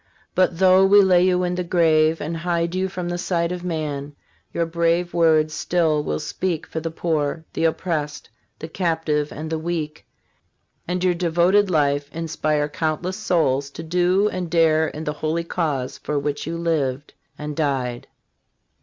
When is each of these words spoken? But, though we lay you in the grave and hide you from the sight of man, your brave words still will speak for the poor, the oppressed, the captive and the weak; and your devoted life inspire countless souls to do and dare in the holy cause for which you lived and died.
But, 0.33 0.57
though 0.57 0.83
we 0.83 1.03
lay 1.03 1.23
you 1.23 1.43
in 1.43 1.53
the 1.53 1.63
grave 1.63 2.19
and 2.21 2.37
hide 2.37 2.73
you 2.73 2.89
from 2.89 3.07
the 3.09 3.19
sight 3.19 3.51
of 3.51 3.63
man, 3.63 4.15
your 4.51 4.65
brave 4.65 5.13
words 5.13 5.53
still 5.53 6.01
will 6.03 6.19
speak 6.19 6.65
for 6.65 6.79
the 6.79 6.89
poor, 6.89 7.45
the 7.53 7.65
oppressed, 7.65 8.27
the 8.57 8.67
captive 8.67 9.31
and 9.31 9.51
the 9.51 9.59
weak; 9.59 10.07
and 10.87 11.03
your 11.03 11.13
devoted 11.13 11.69
life 11.69 12.09
inspire 12.15 12.67
countless 12.67 13.17
souls 13.17 13.69
to 13.69 13.83
do 13.83 14.27
and 14.27 14.49
dare 14.49 14.87
in 14.87 15.03
the 15.03 15.13
holy 15.13 15.43
cause 15.43 15.99
for 15.99 16.17
which 16.17 16.47
you 16.47 16.57
lived 16.57 17.13
and 17.37 17.55
died. 17.55 18.07